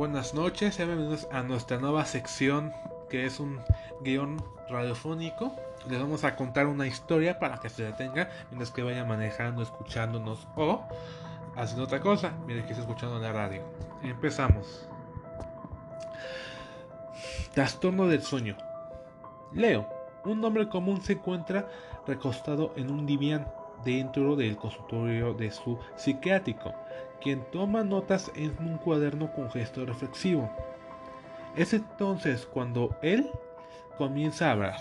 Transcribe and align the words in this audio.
Buenas 0.00 0.32
noches, 0.32 0.78
bienvenidos 0.78 1.28
a 1.30 1.42
nuestra 1.42 1.76
nueva 1.76 2.06
sección 2.06 2.72
que 3.10 3.26
es 3.26 3.38
un 3.38 3.60
guion 4.00 4.42
radiofónico. 4.70 5.54
Les 5.90 6.00
vamos 6.00 6.24
a 6.24 6.36
contar 6.36 6.68
una 6.68 6.86
historia 6.86 7.38
para 7.38 7.58
que 7.60 7.68
se 7.68 7.82
detenga 7.82 8.30
mientras 8.48 8.70
que 8.70 8.82
vaya 8.82 9.04
manejando, 9.04 9.62
escuchándonos 9.62 10.48
o 10.56 10.88
haciendo 11.54 11.84
otra 11.84 12.00
cosa 12.00 12.32
mientras 12.46 12.64
que 12.64 12.72
esté 12.72 12.80
escuchando 12.80 13.18
la 13.18 13.30
radio. 13.30 13.62
Empezamos. 14.02 14.88
Trastorno 17.52 18.06
del 18.06 18.22
sueño. 18.22 18.56
Leo, 19.52 19.86
un 20.24 20.42
hombre 20.42 20.66
común 20.70 21.02
se 21.02 21.12
encuentra 21.12 21.68
recostado 22.06 22.72
en 22.74 22.90
un 22.90 23.04
diván 23.04 23.46
dentro 23.84 24.34
del 24.34 24.56
consultorio 24.56 25.34
de 25.34 25.50
su 25.50 25.78
psiquiátrico, 25.96 26.72
quien 27.20 27.44
toma 27.50 27.84
notas 27.84 28.30
en 28.34 28.56
un 28.58 28.78
cuaderno 28.78 29.32
con 29.32 29.50
gesto 29.50 29.84
reflexivo. 29.84 30.50
Es 31.56 31.74
entonces 31.74 32.46
cuando 32.46 32.96
él 33.02 33.30
comienza 33.98 34.48
a 34.48 34.52
hablar. 34.52 34.76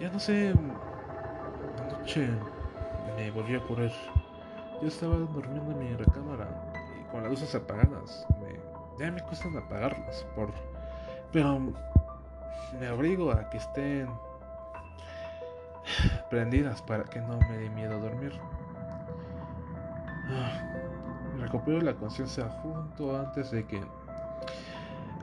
Ya 0.00 0.10
no 0.10 0.18
sé, 0.18 0.54
anoche 1.78 2.28
me 3.16 3.30
volví 3.30 3.54
a 3.54 3.60
correr. 3.60 3.92
Yo 4.82 4.88
estaba 4.88 5.16
durmiendo 5.16 5.72
en 5.72 5.78
mi 5.78 5.96
recámara 5.96 6.48
y 7.00 7.10
con 7.10 7.22
las 7.22 7.30
luces 7.30 7.54
apagadas. 7.54 8.26
Ya 8.98 9.10
me 9.10 9.20
cuestan 9.22 9.56
apagarlas, 9.56 10.24
por, 10.36 10.50
pero 11.32 11.60
me 12.78 12.86
abrigo 12.86 13.32
a 13.32 13.50
que 13.50 13.58
estén 13.58 14.08
prendidas 16.30 16.80
para 16.82 17.04
que 17.04 17.20
no 17.20 17.38
me 17.48 17.58
dé 17.58 17.70
miedo 17.70 17.98
dormir. 17.98 18.32
Ah, 20.30 20.62
recupero 21.38 21.80
la 21.80 21.94
conciencia 21.94 22.48
junto 22.62 23.18
antes 23.18 23.50
de 23.50 23.66
que 23.66 23.80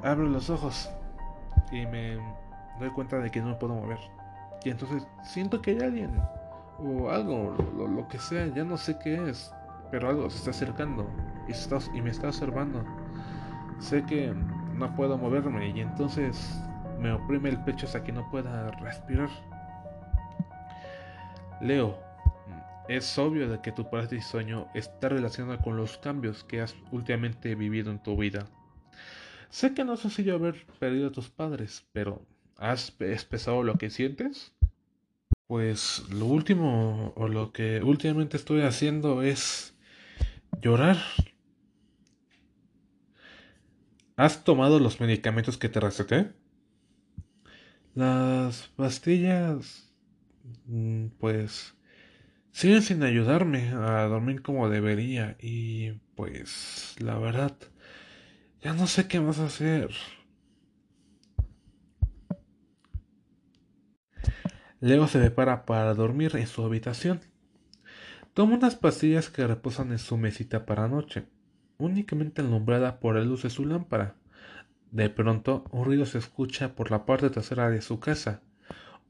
abro 0.04 0.26
los 0.28 0.50
ojos 0.50 0.90
y 1.72 1.86
me 1.86 2.18
doy 2.80 2.90
cuenta 2.90 3.18
de 3.18 3.32
que 3.32 3.42
no 3.42 3.48
me 3.50 3.56
puedo 3.56 3.76
mover. 3.76 4.00
Y 4.64 4.70
entonces 4.70 5.08
siento 5.24 5.62
que 5.62 5.72
hay 5.72 5.80
alguien 5.80 6.22
o 6.80 7.10
algo, 7.10 7.56
lo, 7.76 8.08
que 8.08 8.20
sea, 8.20 8.48
ya 8.48 8.64
no 8.64 8.78
sé 8.78 8.98
qué 9.00 9.30
es, 9.30 9.54
pero 9.92 10.10
algo 10.10 10.30
se 10.30 10.38
está 10.38 10.50
acercando 10.52 11.08
y, 11.48 11.98
y 11.98 12.02
me 12.02 12.10
está 12.10 12.28
observando. 12.28 12.84
Sé 13.80 14.04
que 14.06 14.34
no 14.76 14.96
puedo 14.96 15.18
moverme 15.18 15.70
y 15.70 15.82
entonces 15.82 16.62
me 17.00 17.12
oprime 17.12 17.50
el 17.50 17.58
pecho 17.64 17.86
hasta 17.88 18.04
que 18.04 18.12
no 18.12 18.30
pueda 18.30 18.72
respirar. 18.72 19.30
Leo, 21.60 21.96
es 22.96 23.18
obvio 23.18 23.50
de 23.50 23.62
que 23.62 23.72
tu 23.72 23.90
parálisis 23.90 24.26
sueño 24.26 24.68
está 24.74 25.10
relacionado 25.10 25.60
con 25.60 25.78
los 25.78 25.98
cambios 25.98 26.44
que 26.44 26.62
has 26.62 26.76
últimamente 26.92 27.56
vivido 27.56 27.92
en 27.92 28.02
tu 28.02 28.18
vida. 28.18 28.48
Sé 29.50 29.74
que 29.74 29.84
no 29.84 29.94
es 29.94 30.02
sencillo 30.02 30.36
haber 30.36 30.66
perdido 30.80 31.08
a 31.08 31.12
tus 31.12 31.30
padres, 31.30 31.86
pero 31.92 32.26
¿has 32.58 32.94
expresado 33.00 33.64
lo 33.64 33.76
que 33.78 33.90
sientes? 33.90 34.54
Pues 35.48 36.04
lo 36.10 36.26
último 36.26 37.14
o 37.16 37.28
lo 37.28 37.52
que 37.52 37.82
últimamente 37.82 38.38
estoy 38.38 38.62
haciendo 38.62 39.22
es 39.22 39.74
llorar. 40.62 40.98
¿Has 44.16 44.44
tomado 44.44 44.80
los 44.80 45.00
medicamentos 45.00 45.58
que 45.58 45.70
te 45.70 45.80
receté? 45.80 46.32
Las 47.96 48.70
pastillas 48.76 49.92
Mm, 50.66 51.08
pues 51.20 51.76
siguen 52.52 52.82
sin 52.82 53.04
ayudarme 53.04 53.70
a 53.70 54.04
dormir 54.08 54.42
como 54.42 54.70
debería 54.70 55.38
y 55.40 55.92
pues 56.16 56.96
la 57.00 57.18
verdad 57.18 57.56
ya 58.62 58.74
no 58.74 58.88
sé 58.88 59.08
qué 59.08 59.20
más 59.20 59.40
hacer. 59.40 59.90
Leo 64.80 65.08
se 65.08 65.20
prepara 65.20 65.66
para 65.66 65.94
dormir 65.94 66.36
en 66.36 66.48
su 66.48 66.64
habitación. 66.64 67.22
Toma 68.34 68.56
unas 68.56 68.76
pastillas 68.76 69.30
que 69.30 69.46
reposan 69.46 69.92
en 69.92 70.00
su 70.00 70.18
mesita 70.18 70.66
para 70.66 70.88
noche, 70.88 71.28
únicamente 71.78 72.42
alumbrada 72.42 73.00
por 73.00 73.16
la 73.16 73.22
luz 73.22 73.44
de 73.44 73.50
su 73.50 73.66
lámpara. 73.66 74.16
De 74.90 75.10
pronto, 75.10 75.66
un 75.72 75.86
ruido 75.86 76.06
se 76.06 76.18
escucha 76.18 76.76
por 76.76 76.90
la 76.90 77.06
parte 77.06 77.30
trasera 77.30 77.70
de 77.70 77.82
su 77.82 78.00
casa. 78.00 78.42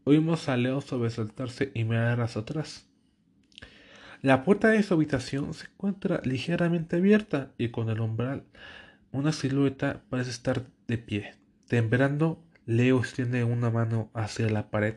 Oímos 0.03 0.49
a 0.49 0.57
Leo 0.57 0.81
sobresaltarse 0.81 1.71
y 1.73 1.85
mirar 1.85 2.19
hacia 2.19 2.41
atrás. 2.41 2.90
La 4.21 4.43
puerta 4.43 4.67
de 4.67 4.83
su 4.83 4.93
habitación 4.93 5.53
se 5.53 5.65
encuentra 5.65 6.21
ligeramente 6.23 6.97
abierta 6.97 7.51
y 7.57 7.69
con 7.69 7.89
el 7.89 8.01
umbral 8.01 8.43
una 9.11 9.31
silueta 9.31 10.03
parece 10.09 10.29
estar 10.29 10.63
de 10.87 10.97
pie. 10.97 11.35
Temblando, 11.67 12.43
Leo 12.65 12.99
extiende 12.99 13.43
una 13.43 13.71
mano 13.71 14.11
hacia 14.13 14.49
la 14.49 14.69
pared 14.69 14.95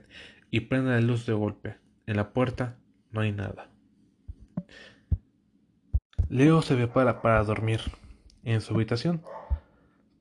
y 0.50 0.60
prende 0.60 0.90
la 0.90 1.00
luz 1.00 1.24
de 1.24 1.32
golpe. 1.32 1.76
En 2.06 2.16
la 2.16 2.32
puerta 2.32 2.76
no 3.10 3.22
hay 3.22 3.32
nada. 3.32 3.70
Leo 6.28 6.62
se 6.62 6.74
prepara 6.74 7.22
para 7.22 7.42
dormir 7.44 7.80
en 8.44 8.60
su 8.60 8.74
habitación. 8.74 9.22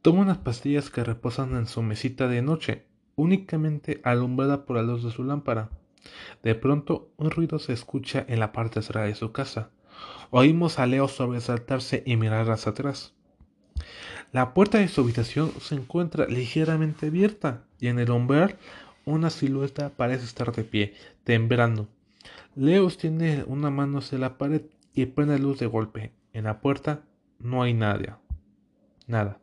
Toma 0.02 0.22
unas 0.22 0.38
pastillas 0.38 0.90
que 0.90 1.04
reposan 1.04 1.56
en 1.56 1.68
su 1.68 1.82
mesita 1.82 2.28
de 2.28 2.42
noche 2.42 2.86
únicamente 3.16 4.02
alumbrada 4.04 4.66
por 4.66 4.78
la 4.78 4.84
luz 4.84 5.04
de 5.04 5.12
su 5.12 5.24
lámpara. 5.24 5.70
De 6.44 6.56
pronto, 6.56 7.12
un 7.18 7.32
ruido 7.32 7.60
se 7.60 7.74
escucha 7.74 8.26
en 8.28 8.40
la 8.40 8.52
parte 8.52 8.74
trasera 8.74 9.04
de 9.04 9.16
su 9.16 9.32
casa. 9.32 9.70
Oímos 10.32 10.80
a 10.80 10.88
Leo 10.88 11.08
sobresaltarse 11.08 12.04
y 12.06 12.18
mirar 12.18 12.50
hacia 12.50 12.72
atrás. 12.72 13.14
La 14.32 14.54
puerta 14.54 14.80
de 14.80 14.88
su 14.88 15.02
habitación 15.02 15.52
se 15.62 15.76
encuentra 15.76 16.26
ligeramente 16.26 17.08
abierta 17.08 17.64
y 17.80 17.88
en 17.88 18.00
el 18.00 18.10
umbral 18.10 18.58
una 19.06 19.30
silueta 19.30 19.90
parece 19.90 20.26
estar 20.26 20.52
de 20.54 20.64
pie, 20.64 20.94
temblando. 21.24 21.88
Leo 22.56 22.90
tiene 22.90 23.44
una 23.48 23.70
mano 23.70 24.00
hacia 24.00 24.18
la 24.18 24.38
pared 24.38 24.64
y 24.94 25.06
prende 25.06 25.40
luz 25.40 25.60
de 25.60 25.68
golpe. 25.68 26.14
En 26.34 26.46
la 26.46 26.62
puerta 26.62 27.04
no 27.40 27.64
hay 27.64 27.74
nadie. 27.74 28.14
Nada. 29.08 29.40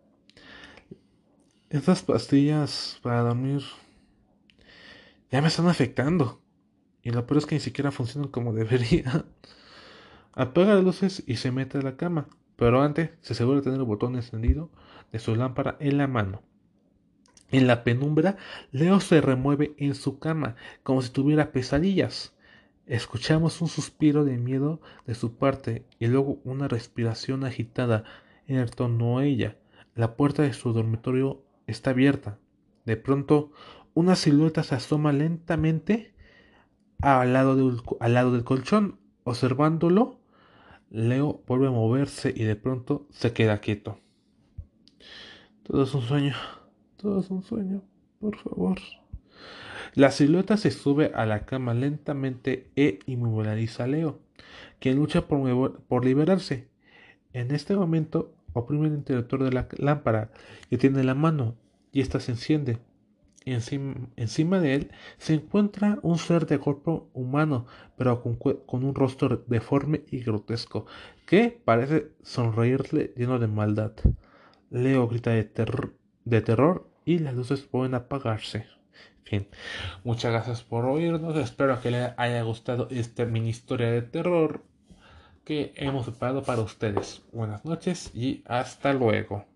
Estas 1.69 2.03
pastillas 2.03 2.98
para 3.03 3.21
dormir 3.21 3.62
ya 5.31 5.41
me 5.41 5.48
están 5.48 5.69
afectando. 5.69 6.41
Y 7.03 7.11
lo 7.11 7.27
peor 7.27 7.38
es 7.38 7.47
que 7.47 7.55
ni 7.55 7.61
siquiera 7.61 7.91
funcionan 7.91 8.31
como 8.31 8.53
debería. 8.55 9.25
Apaga 10.33 10.75
las 10.75 10.84
luces 10.84 11.22
y 11.27 11.37
se 11.37 11.50
mete 11.50 11.78
a 11.78 11.83
la 11.83 11.97
cama. 11.97 12.28
Pero 12.56 12.83
antes 12.83 13.11
se 13.22 13.33
asegura 13.33 13.56
de 13.56 13.62
tener 13.62 13.78
el 13.78 13.87
botón 13.87 14.16
encendido 14.16 14.71
de 15.12 15.19
su 15.19 15.34
lámpara 15.34 15.77
en 15.81 15.97
la 15.97 16.06
mano. 16.06 16.43
En 17.50 17.66
la 17.66 17.83
penumbra, 17.83 18.37
Leo 18.71 19.00
se 19.00 19.21
remueve 19.21 19.75
en 19.78 19.94
su 19.94 20.19
cama 20.19 20.56
como 20.83 21.03
si 21.03 21.10
tuviera 21.10 21.53
pesadillas. 21.53 22.34
Escuchamos 22.87 23.60
un 23.60 23.69
suspiro 23.69 24.25
de 24.25 24.37
miedo 24.37 24.81
de 25.06 25.15
su 25.15 25.34
parte 25.34 25.84
y 25.99 26.06
luego 26.06 26.39
una 26.44 26.69
respiración 26.69 27.44
agitada 27.44 28.05
en 28.47 28.56
el 28.56 28.71
tono 28.71 29.19
a 29.19 29.25
ella. 29.25 29.56
La 29.94 30.16
puerta 30.16 30.43
de 30.43 30.53
su 30.53 30.72
dormitorio 30.72 31.43
está 31.66 31.91
abierta. 31.91 32.39
De 32.84 32.97
pronto, 32.97 33.53
una 33.94 34.16
silueta 34.16 34.62
se 34.62 34.75
asoma 34.75 35.12
lentamente 35.12 36.12
al 37.03 37.33
lado, 37.33 37.56
al 38.00 38.15
lado 38.15 38.33
del 38.33 38.44
colchón. 38.44 38.99
Observándolo, 39.25 40.21
Leo 40.91 41.43
vuelve 41.47 41.69
a 41.69 41.71
moverse 41.71 42.33
y 42.34 42.44
de 42.44 42.56
pronto 42.56 43.06
se 43.11 43.33
queda 43.33 43.59
quieto. 43.59 43.99
Todo 45.62 45.84
es 45.84 45.94
un 45.94 46.03
sueño, 46.03 46.34
todo 46.97 47.21
es 47.21 47.31
un 47.31 47.43
sueño, 47.43 47.83
por 48.19 48.37
favor. 48.37 48.78
La 49.94 50.10
silueta 50.10 50.56
se 50.56 50.71
sube 50.71 51.12
a 51.15 51.27
la 51.27 51.47
cama 51.47 51.75
lentamente 51.75 52.71
e 52.77 53.00
inmoviliza 53.06 53.84
a 53.84 53.87
Leo, 53.87 54.21
quien 54.78 54.97
lucha 54.97 55.27
por, 55.27 55.81
por 55.83 56.05
liberarse. 56.05 56.69
En 57.33 57.53
este 57.55 57.77
momento, 57.77 58.34
oprime 58.53 58.89
el 58.89 58.95
interruptor 58.95 59.45
de 59.45 59.53
la 59.53 59.69
lámpara 59.78 60.33
que 60.69 60.78
tiene 60.78 61.01
en 61.01 61.07
la 61.07 61.15
mano 61.15 61.57
y 61.92 62.01
ésta 62.01 62.21
se 62.21 62.33
enciende. 62.33 62.78
Encima, 63.47 63.95
encima, 64.16 64.60
de 64.60 64.75
él 64.75 64.91
se 65.19 65.34
encuentra 65.34 65.98
un 66.03 66.19
ser 66.19 66.47
de 66.47 66.59
cuerpo 66.59 67.09
humano, 67.15 67.66
pero 67.97 68.22
con, 68.22 68.84
un 68.84 68.95
rostro 68.95 69.45
deforme 69.47 70.04
y 70.10 70.21
grotesco, 70.21 70.87
que 71.27 71.60
parece 71.65 72.13
sonreírle 72.22 73.15
lleno 73.16 73.39
de 73.39 73.47
maldad. 73.47 73.92
Leo 74.71 75.09
grita 75.09 75.31
de, 75.31 75.51
de 76.25 76.41
terror 76.42 76.89
y 77.04 77.19
las 77.19 77.34
luces 77.34 77.63
pueden 77.63 77.95
apagarse. 77.95 78.66
Fin. 79.25 79.48
Muchas 80.04 80.33
gracias 80.33 80.63
por 80.63 80.84
oírnos. 80.84 81.37
Espero 81.37 81.81
que 81.81 81.91
les 81.91 82.13
haya 82.16 82.42
gustado 82.42 82.89
esta 82.91 83.25
mini 83.25 83.51
historia 83.51 83.91
de 83.91 84.03
terror 84.03 84.65
que 85.45 85.72
hemos 85.77 86.07
preparado 86.07 86.42
para 86.42 86.63
ustedes. 86.63 87.22
Buenas 87.33 87.65
noches 87.65 88.10
y 88.15 88.42
hasta 88.47 88.92
luego. 88.92 89.47